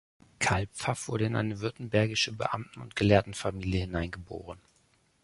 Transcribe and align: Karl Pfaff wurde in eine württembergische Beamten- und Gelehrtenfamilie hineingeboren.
Karl 0.39 0.65
Pfaff 0.65 1.09
wurde 1.09 1.25
in 1.25 1.35
eine 1.35 1.59
württembergische 1.59 2.33
Beamten- 2.35 2.81
und 2.81 2.95
Gelehrtenfamilie 2.95 3.81
hineingeboren. 3.81 4.57